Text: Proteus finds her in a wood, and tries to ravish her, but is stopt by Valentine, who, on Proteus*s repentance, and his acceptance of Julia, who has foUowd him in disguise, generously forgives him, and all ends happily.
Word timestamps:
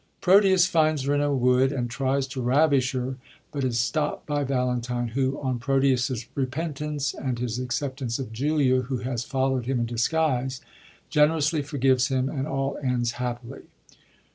Proteus 0.19 0.65
finds 0.65 1.03
her 1.03 1.13
in 1.13 1.21
a 1.21 1.31
wood, 1.31 1.71
and 1.71 1.87
tries 1.87 2.25
to 2.29 2.41
ravish 2.41 2.93
her, 2.93 3.17
but 3.51 3.63
is 3.63 3.79
stopt 3.79 4.25
by 4.25 4.43
Valentine, 4.43 5.09
who, 5.09 5.39
on 5.39 5.59
Proteus*s 5.59 6.25
repentance, 6.33 7.13
and 7.13 7.37
his 7.37 7.59
acceptance 7.59 8.17
of 8.17 8.33
Julia, 8.33 8.81
who 8.81 8.97
has 9.01 9.23
foUowd 9.23 9.65
him 9.65 9.79
in 9.79 9.85
disguise, 9.85 10.59
generously 11.11 11.61
forgives 11.61 12.07
him, 12.07 12.29
and 12.29 12.47
all 12.47 12.79
ends 12.81 13.11
happily. 13.11 13.61